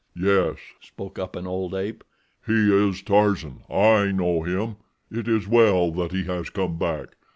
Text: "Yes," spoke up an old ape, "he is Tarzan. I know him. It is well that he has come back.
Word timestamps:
"Yes," 0.17 0.57
spoke 0.81 1.19
up 1.19 1.35
an 1.35 1.45
old 1.45 1.75
ape, 1.75 2.03
"he 2.47 2.73
is 2.75 3.03
Tarzan. 3.03 3.61
I 3.69 4.11
know 4.11 4.41
him. 4.41 4.77
It 5.11 5.27
is 5.27 5.47
well 5.47 5.91
that 5.91 6.11
he 6.11 6.23
has 6.23 6.49
come 6.49 6.79
back. 6.79 7.09